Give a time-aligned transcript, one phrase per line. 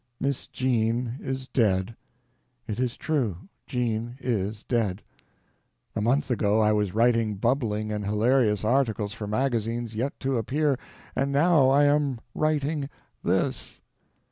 [0.19, 1.95] "MISS JEAN IS DEAD!"
[2.67, 3.37] It is true.
[3.67, 5.03] Jean is dead.
[5.95, 10.79] A month ago I was writing bubbling and hilarious articles for magazines yet to appear,
[11.15, 13.79] and now I am writing—this.